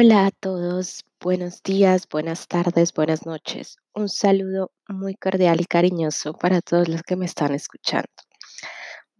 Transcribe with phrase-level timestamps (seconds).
[0.00, 3.78] Hola a todos, buenos días, buenas tardes, buenas noches.
[3.96, 8.06] Un saludo muy cordial y cariñoso para todos los que me están escuchando.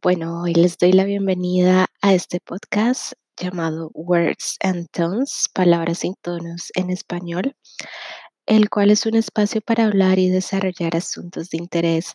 [0.01, 6.15] Bueno, hoy les doy la bienvenida a este podcast llamado Words and Tones, palabras sin
[6.23, 7.57] tonos en español,
[8.47, 12.13] el cual es un espacio para hablar y desarrollar asuntos de interés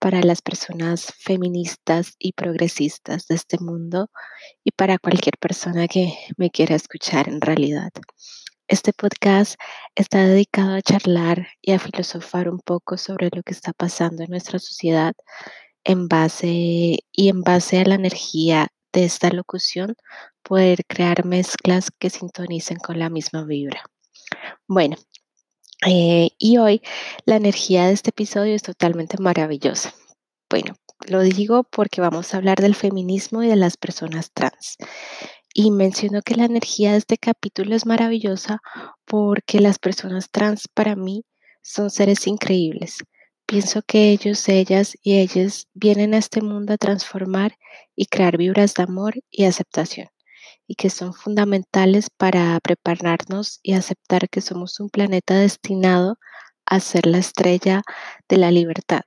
[0.00, 4.10] para las personas feministas y progresistas de este mundo
[4.64, 7.90] y para cualquier persona que me quiera escuchar en realidad.
[8.66, 9.60] Este podcast
[9.94, 14.30] está dedicado a charlar y a filosofar un poco sobre lo que está pasando en
[14.30, 15.14] nuestra sociedad
[15.84, 16.48] en base
[17.12, 19.96] y en base a la energía de esta locución
[20.42, 23.82] poder crear mezclas que sintonicen con la misma vibra.
[24.66, 24.96] Bueno,
[25.86, 26.82] eh, y hoy
[27.24, 29.94] la energía de este episodio es totalmente maravillosa.
[30.50, 30.74] Bueno,
[31.06, 34.76] lo digo porque vamos a hablar del feminismo y de las personas trans.
[35.54, 38.60] Y menciono que la energía de este capítulo es maravillosa
[39.06, 41.24] porque las personas trans para mí
[41.62, 42.98] son seres increíbles.
[43.46, 47.56] Pienso que ellos, ellas y ellas vienen a este mundo a transformar
[47.96, 50.08] y crear vibras de amor y aceptación
[50.70, 56.16] y que son fundamentales para prepararnos y aceptar que somos un planeta destinado
[56.64, 57.82] a ser la estrella
[58.28, 59.02] de la libertad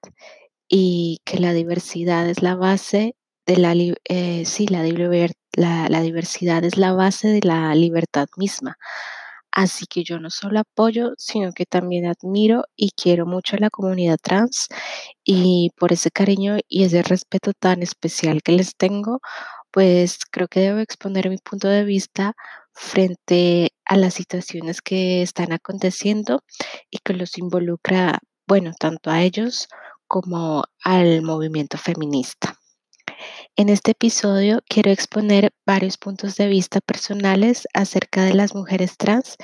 [0.67, 3.73] y que la diversidad es la base de la,
[4.09, 8.77] eh, sí, la, diversidad es la base de la libertad misma.
[9.49, 13.69] Así que yo no solo apoyo, sino que también admiro y quiero mucho a la
[13.69, 14.67] comunidad trans
[15.23, 19.21] y por ese cariño y ese respeto tan especial que les tengo,
[19.73, 22.35] pues creo que debo exponer mi punto de vista
[22.73, 26.43] frente a las situaciones que están aconteciendo
[26.91, 29.67] y que los involucra, bueno, tanto a ellos
[30.07, 32.59] como al movimiento feminista.
[33.55, 39.37] En este episodio quiero exponer varios puntos de vista personales acerca de las mujeres trans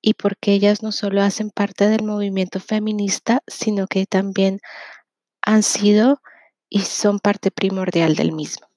[0.00, 4.58] y por qué ellas no solo hacen parte del movimiento feminista, sino que también
[5.42, 6.22] han sido
[6.70, 8.68] y son parte primordial del mismo.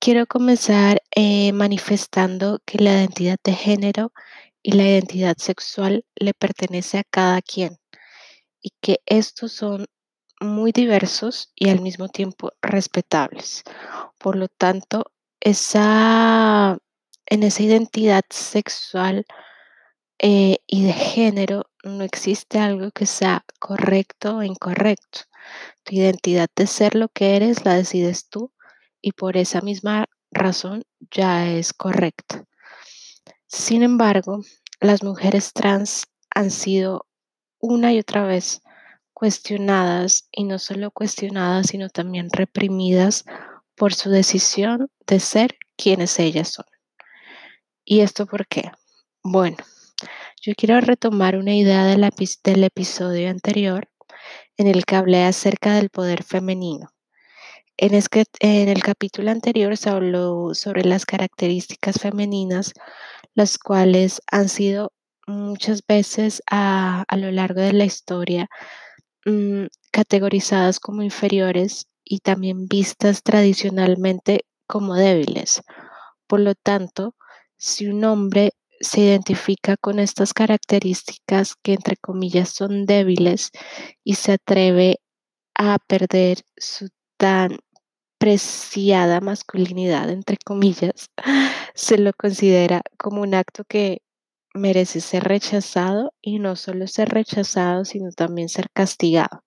[0.00, 4.12] Quiero comenzar eh, manifestando que la identidad de género
[4.62, 7.78] y la identidad sexual le pertenece a cada quien
[8.62, 9.86] y que estos son
[10.40, 13.64] muy diversos y al mismo tiempo respetables.
[14.18, 15.10] Por lo tanto,
[15.40, 16.78] esa,
[17.26, 19.26] en esa identidad sexual
[20.20, 25.22] eh, y de género no existe algo que sea correcto o incorrecto.
[25.82, 28.52] Tu identidad de ser lo que eres la decides tú
[29.00, 32.44] y por esa misma razón ya es correcta.
[33.46, 34.40] Sin embargo,
[34.80, 36.04] las mujeres trans
[36.34, 37.06] han sido
[37.58, 38.60] una y otra vez
[39.12, 43.24] cuestionadas y no solo cuestionadas, sino también reprimidas
[43.74, 46.66] por su decisión de ser quienes ellas son.
[47.84, 48.70] ¿Y esto por qué?
[49.22, 49.56] Bueno,
[50.40, 52.04] yo quiero retomar una idea del
[52.64, 53.88] episodio anterior
[54.56, 56.90] en el que hablé acerca del poder femenino.
[57.78, 62.72] En, el capítulo anterior se habló sobre las características femeninas,
[63.34, 64.92] las cuales han sido
[65.26, 68.48] muchas veces a, a lo largo de la historia
[69.28, 75.60] Mm, categorizadas como inferiores y también vistas tradicionalmente como débiles.
[76.26, 77.14] Por lo tanto,
[77.58, 83.50] si un hombre se identifica con estas características que entre comillas son débiles
[84.02, 85.00] y se atreve
[85.54, 87.58] a perder su tan
[88.18, 91.10] preciada masculinidad, entre comillas,
[91.74, 94.02] se lo considera como un acto que
[94.54, 99.44] merece ser rechazado y no solo ser rechazado, sino también ser castigado.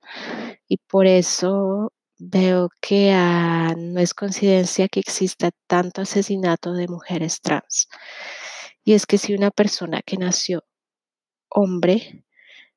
[0.67, 7.41] Y por eso veo que ah, no es coincidencia que exista tanto asesinato de mujeres
[7.41, 7.87] trans.
[8.83, 10.63] Y es que si una persona que nació
[11.49, 12.25] hombre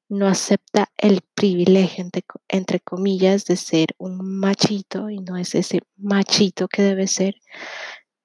[0.09, 5.81] no acepta el privilegio, entre, entre comillas, de ser un machito y no es ese
[5.97, 7.37] machito que debe ser,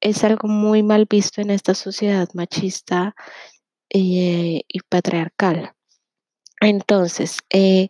[0.01, 3.15] es algo muy mal visto en esta sociedad machista
[3.89, 5.73] eh, y patriarcal.
[6.61, 7.89] Entonces, eh,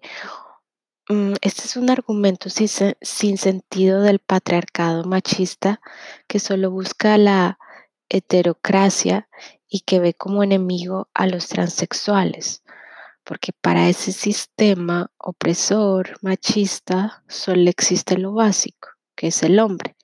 [1.09, 2.67] mm, este es un argumento sin,
[3.01, 5.81] sin, sentido del patriarcado machista
[6.27, 7.59] que solo busca la
[8.09, 9.29] heterocracia
[9.67, 12.63] y que ve como enemigo a los transexuales,
[13.29, 19.95] porque para ese sistema opresor machista solo existe lo básico, que es el hombre,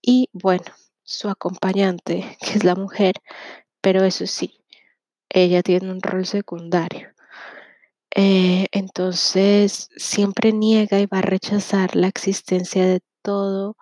[0.00, 0.66] y bueno,
[1.02, 3.16] su acompañante, que es la mujer,
[3.80, 4.60] pero eso sí,
[5.28, 7.08] ella tiene un rol secundario.
[8.14, 13.76] Eh, entonces, siempre niega y va a rechazar la existencia de todo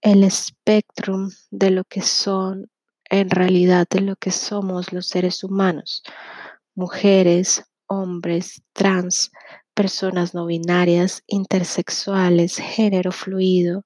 [0.00, 2.68] el espectro de lo que son
[3.08, 6.02] en realidad de lo que somos los seres humanos,
[6.74, 7.62] mujeres,
[7.92, 9.30] hombres, trans,
[9.74, 13.84] personas no binarias, intersexuales, género fluido,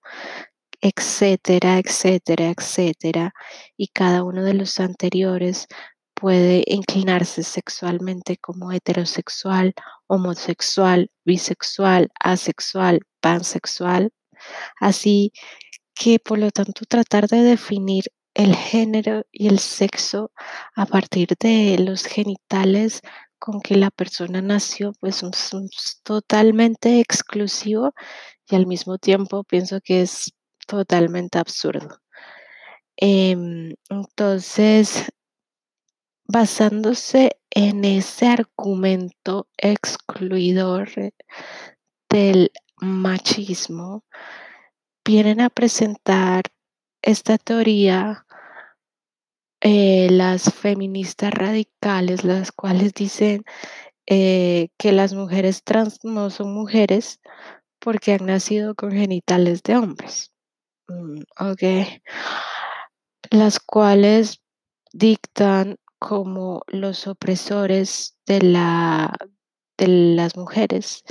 [0.81, 3.35] etcétera, etcétera, etcétera.
[3.76, 5.67] Y cada uno de los anteriores
[6.14, 9.75] puede inclinarse sexualmente como heterosexual,
[10.06, 14.12] homosexual, bisexual, asexual, pansexual.
[14.81, 15.32] Así
[15.94, 18.05] que por lo tanto tratar de definir
[18.35, 20.31] el género y el sexo
[20.75, 23.00] a partir de los genitales
[23.46, 27.94] con que la persona nació, pues es totalmente exclusivo
[28.50, 30.32] y al mismo tiempo pienso que es
[30.66, 32.00] totalmente absurdo.
[32.96, 35.12] Em, entonces,
[36.25, 40.90] basándose en ese argumento excluidor
[42.10, 42.50] del
[42.81, 44.02] machismo,
[45.04, 46.42] vienen a presentar
[47.00, 48.25] esta teoría
[49.68, 53.42] eh, las feministas radicales, las cuales dicen
[54.06, 57.20] eh, que las mujeres trans no son mujeres
[57.80, 60.32] porque han nacido con genitales de hombres.
[60.86, 61.62] Mm, ok.
[63.32, 64.40] Las cuales
[64.92, 69.12] dictan como los opresores de, la,
[69.76, 71.02] de las mujeres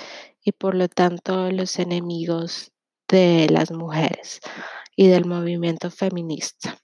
[0.41, 2.71] y por lo tanto los enemigos
[3.09, 4.39] de las mujeres
[4.95, 6.79] y del movimiento feminista.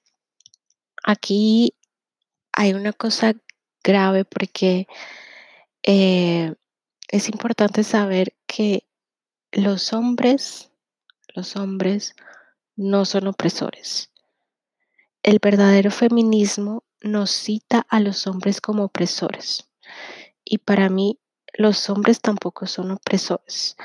[1.04, 1.74] Aquí
[2.54, 3.34] hay una cosa
[3.84, 4.88] grave porque
[5.84, 6.54] eh,
[7.08, 8.86] es importante saber que
[9.52, 10.72] los hombres,
[11.36, 12.16] los hombres
[12.76, 14.12] no son opresores.
[15.24, 19.70] El verdadero feminismo nos cita a los hombres como opresores.
[20.44, 21.20] Y para mí,
[21.54, 23.76] los hombres tampoco son opresores.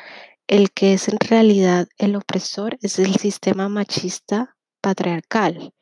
[0.47, 5.75] El que es en realidad el opresor es el sistema machista patriarcal.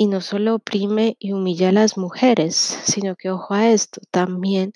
[0.00, 4.72] Y no solo oprime y humilla a las mujeres, sino que, ojo a esto, también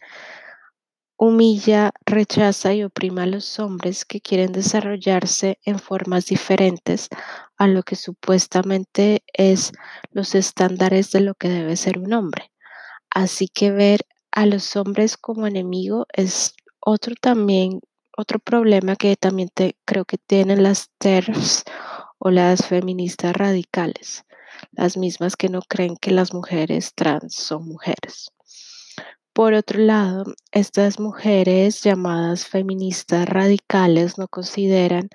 [1.16, 7.08] humilla, rechaza y oprime a los hombres que quieren desarrollarse en formas diferentes
[7.56, 9.70] a lo que supuestamente es
[10.10, 12.50] los estándares de lo que debe ser un hombre.
[13.08, 14.00] Así que ver
[14.32, 17.80] a los hombres como enemigo es otro también
[18.16, 19.50] otro problema que también
[19.84, 21.64] creo que tienen las TERFs
[22.18, 24.24] o las feministas radicales,
[24.72, 28.30] las mismas que no creen que las mujeres trans son mujeres.
[29.32, 35.08] Por otro lado, estas mujeres llamadas feministas radicales no consideran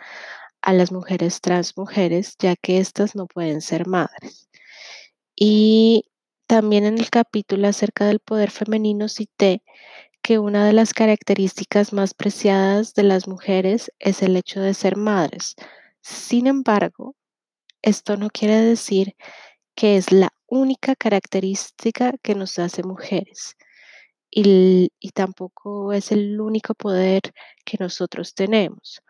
[0.62, 4.50] a las mujeres trans mujeres, ya que éstas no pueden ser madres.
[5.36, 6.06] Y
[6.48, 9.62] también en el capítulo acerca del poder femenino cité
[10.24, 14.96] que una de las características más preciadas de las mujeres es el hecho de ser
[14.98, 15.56] madres.
[16.02, 17.17] Sin embargo,
[17.88, 19.16] esto no quiere decir
[19.76, 23.58] que es la única característica que nos hace mujeres
[24.30, 27.22] y, tampoco es el único poder
[27.66, 29.02] que nosotros tenemos,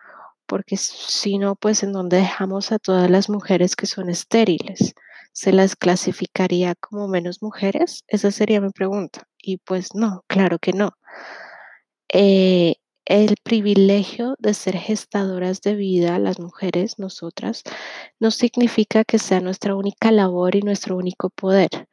[0.46, 4.94] porque si no, pues en donde dejamos a todas las mujeres que son estériles,
[5.32, 8.04] ¿se las clasificaría como menos mujeres?
[8.08, 9.28] Esa sería mi pregunta.
[9.38, 10.92] Y pues no, claro que no.
[12.12, 12.76] Eh,
[13.08, 17.62] el privilegio de ser gestadoras de vida, las mujeres, nosotras,
[18.20, 21.88] no significa que sea nuestra única labor y nuestro único poder,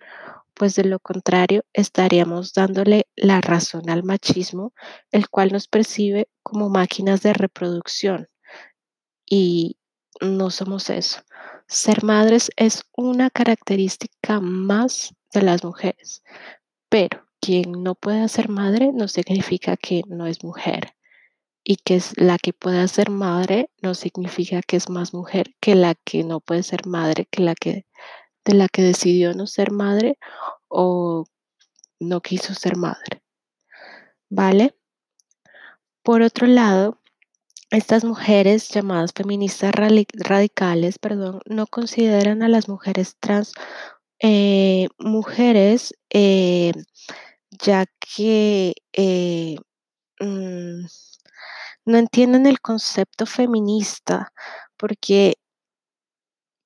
[0.53, 4.73] pues de lo contrario estaríamos dándole la razón al machismo,
[5.11, 8.27] el cual nos percibe como máquinas de reproducción.
[9.25, 9.77] Y
[10.19, 11.21] no somos eso.
[11.67, 16.23] Ser madres es una característica más de las mujeres,
[16.89, 20.94] pero quien no pueda ser madre no significa que no es mujer.
[21.65, 25.75] Y que es la que pueda ser madre no significa que es más mujer que
[25.75, 27.85] la que no puede ser madre, que la que
[28.45, 30.17] de la que decidió no ser madre
[30.69, 31.25] o
[31.99, 33.23] no quiso ser madre.
[34.29, 34.75] ¿Vale?
[36.03, 37.01] Por otro lado,
[37.71, 43.53] estas mujeres llamadas feministas radicales, perdón, no consideran a las mujeres trans
[44.19, 46.71] eh, mujeres eh,
[47.49, 49.57] ya que eh,
[50.19, 50.85] mm,
[51.85, 54.33] no entienden el concepto feminista,
[54.77, 55.35] porque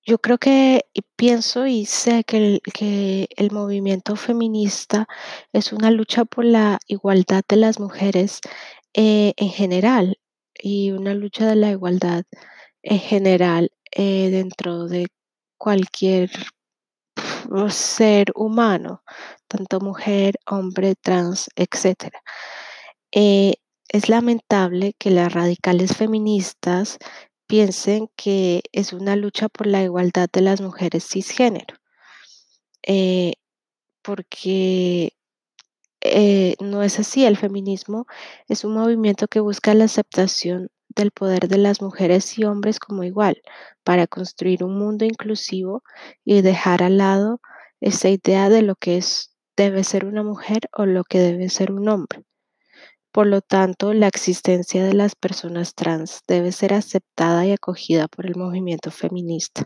[0.06, 0.86] yo creo que
[1.16, 5.08] pienso y sé que el, que el movimiento feminista
[5.54, 8.40] es una lucha por la igualdad de las mujeres
[8.94, 10.18] eh, en general
[10.58, 12.24] y una lucha de la igualdad
[12.82, 15.08] en general eh, dentro de
[15.58, 16.32] cualquier
[17.70, 19.04] ser humano,
[19.48, 22.12] tanto mujer, hombre, trans, etc.
[23.90, 26.98] es lamentable que las radicales feministas
[27.48, 31.76] piensen que es una lucha por la igualdad de las mujeres cisgénero.
[32.84, 33.34] eh,
[34.02, 35.14] porque
[36.02, 37.26] eh, no es así.
[37.26, 38.08] El feminismo
[38.48, 43.04] es un movimiento que busca la aceptación del poder de las mujeres y hombres como
[43.04, 43.42] igual,
[43.84, 45.84] para construir un mundo inclusivo
[46.26, 47.42] y dejar al lado
[47.82, 51.72] esa idea de lo que es, debe ser una mujer o lo que debe ser
[51.72, 52.24] un hombre.
[53.12, 58.28] Por lo tanto, la existencia de las personas trans debe ser aceptada y acogida por
[58.28, 59.66] el movimiento feminista,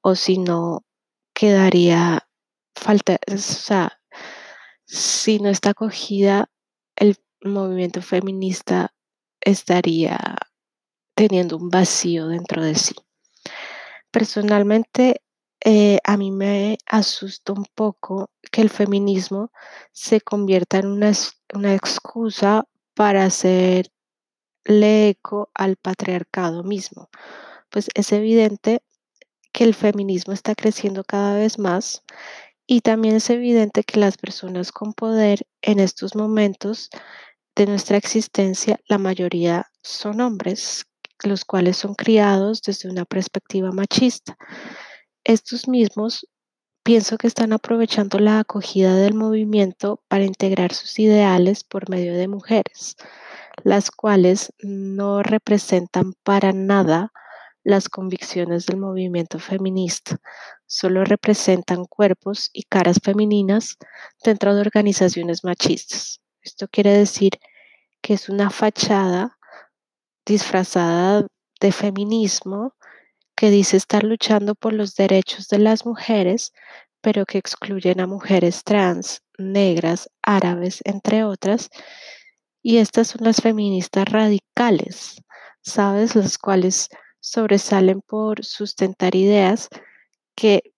[0.00, 0.84] o si no,
[1.34, 2.26] quedaría
[2.74, 4.00] falta, o sea,
[4.86, 6.50] si no está acogida,
[6.96, 8.94] el movimiento feminista
[9.40, 10.18] estaría
[11.14, 12.94] teniendo un vacío dentro de sí.
[14.10, 15.20] Personalmente,
[15.64, 19.52] eh, a mí me asusta un poco que el feminismo
[19.92, 21.12] se convierta en una,
[21.52, 22.64] una excusa
[22.98, 23.88] para hacerle
[24.74, 27.10] eco al patriarcado mismo.
[27.70, 28.82] Pues es evidente
[29.52, 32.02] que el feminismo está creciendo cada vez más
[32.66, 36.90] y también es evidente que las personas con poder en estos momentos
[37.54, 40.84] de nuestra existencia, la mayoría son hombres,
[41.22, 44.36] los cuales son criados desde una perspectiva machista.
[45.22, 46.26] Estos mismos
[46.88, 52.28] pienso que están aprovechando la acogida del movimiento para integrar sus ideales por medio de
[52.28, 52.96] mujeres,
[53.62, 57.12] las cuales no representan para nada
[57.62, 60.16] las convicciones del movimiento feminista,
[60.66, 63.76] solo representan cuerpos y caras femeninas
[64.24, 66.22] dentro de organizaciones machistas.
[66.40, 67.32] Esto quiere decir
[68.00, 69.36] que es una fachada
[70.24, 71.26] disfrazada
[71.60, 72.72] de feminismo
[73.38, 76.52] que dice estar luchando por los derechos de las mujeres,
[77.00, 81.70] pero que excluyen a mujeres trans, negras, árabes, entre otras.
[82.62, 85.22] Y estas son las feministas radicales,
[85.62, 86.16] ¿sabes?
[86.16, 86.88] Las cuales
[87.20, 89.68] sobresalen por sustentar ideas
[90.34, 90.72] que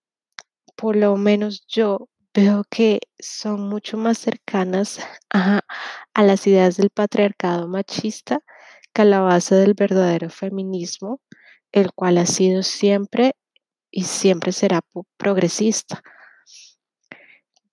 [0.76, 5.00] por lo menos yo veo que son mucho más cercanas
[5.32, 5.62] a,
[6.14, 8.40] las ideas del patriarcado machista
[8.92, 11.22] que a la base del verdadero feminismo,
[11.72, 13.34] el cual ha sido siempre
[13.90, 14.82] y siempre será
[15.16, 16.02] progresista.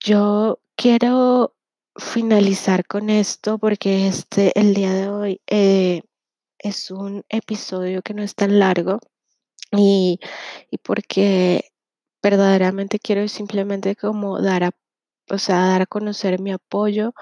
[0.00, 1.54] Yo quiero
[1.96, 6.02] finalizar con esto porque este, el día de hoy eh,
[6.58, 9.00] es un episodio que no es tan largo
[9.72, 10.20] y,
[10.70, 11.72] y porque
[12.22, 14.70] verdaderamente quiero simplemente como dar a,
[15.30, 17.14] o sea, dar a conocer mi apoyo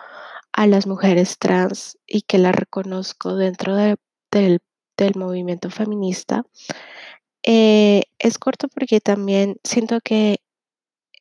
[0.52, 4.60] a las mujeres trans y que la reconozco dentro del,
[4.96, 6.44] del, movimiento feminista.
[7.42, 10.38] Eh, es corto porque también siento que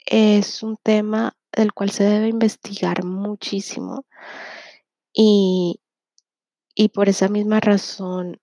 [0.06, 4.06] es un tema del cual se debe investigar muchísimo
[5.14, 5.80] y,
[6.76, 8.40] y por esa misma razón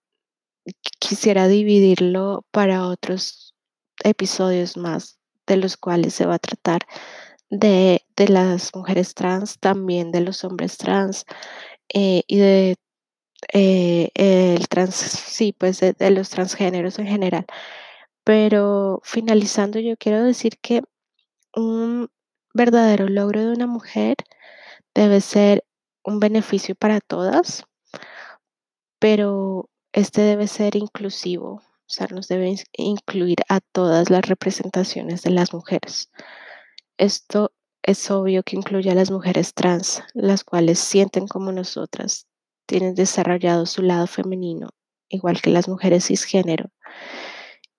[0.98, 3.54] quisiera dividirlo para otros
[4.04, 6.82] episodios más de los cuales se va a tratar
[7.50, 11.24] de, las mujeres trans, también de los hombres trans
[11.92, 12.76] eh, y de
[13.52, 17.46] eh, el trans, sí, pues de, de, los transgéneros en general.
[18.24, 20.82] Pero finalizando, yo quiero decir que
[21.54, 22.10] un
[22.54, 24.16] verdadero logro de una mujer
[24.94, 25.64] debe ser
[26.04, 27.64] un beneficio para todas,
[28.98, 35.30] pero este debe ser inclusivo, o sea, nos debe incluir a todas las representaciones de
[35.30, 36.10] las mujeres.
[36.98, 42.26] Esto es obvio que incluye a las mujeres trans, las cuales sienten como nosotras,
[42.66, 44.68] tienen desarrollado su lado femenino,
[45.08, 46.70] igual que las mujeres cisgénero,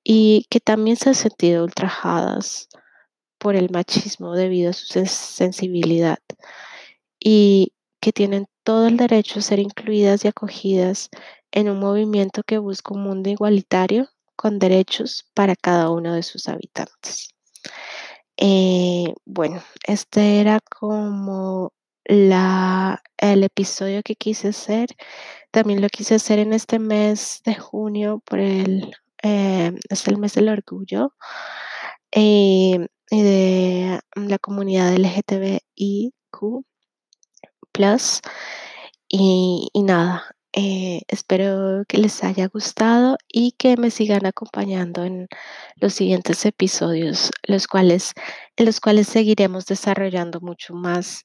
[0.03, 2.67] y que también se han sentido ultrajadas
[3.37, 6.19] por el machismo debido a su sensibilidad
[7.19, 11.09] y que tienen todo el derecho a ser incluidas y acogidas
[11.51, 16.47] en un movimiento que busca un mundo igualitario con derechos para cada uno de sus
[16.47, 17.29] habitantes.
[18.37, 21.71] Eh, bueno, este era como
[22.05, 24.89] la, el episodio que quise hacer.
[25.51, 30.33] También lo quise hacer en este mes de junio por el, eh, es el mes
[30.35, 31.13] del orgullo
[32.11, 36.65] eh, y de la comunidad LGTBIQ.
[39.09, 45.27] Y, y nada, eh, espero que les haya gustado y que me sigan acompañando en
[45.77, 48.13] los siguientes episodios, los cuales,
[48.55, 51.23] en los cuales seguiremos desarrollando mucho más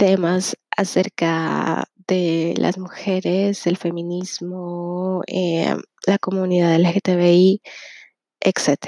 [0.00, 5.76] temas acerca de las mujeres, el feminismo, eh,
[6.06, 7.60] la comunidad LGTBI,
[8.40, 8.78] etc.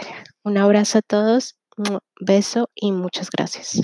[0.42, 1.58] Un abrazo a todos,
[2.18, 3.82] beso y muchas gracias.